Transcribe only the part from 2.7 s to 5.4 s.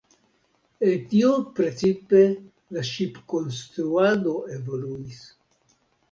la ŝipkonstruado evoluis.